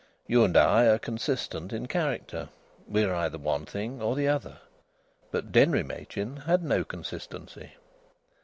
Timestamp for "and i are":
0.43-0.97